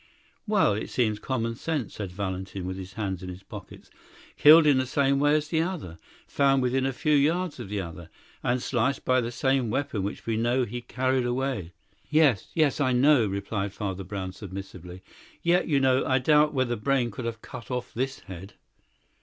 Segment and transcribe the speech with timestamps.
[0.47, 3.91] "Well, it seems common sense," said Valentin, with his hands in his pockets.
[4.35, 5.99] "Killed in the same way as the other.
[6.25, 8.09] Found within a few yards of the other.
[8.41, 11.73] And sliced by the same weapon which we know he carried away."
[12.09, 15.03] "Yes, yes; I know," replied Father Brown submissively.
[15.43, 18.55] "Yet, you know, I doubt whether Brayne could have cut off this head."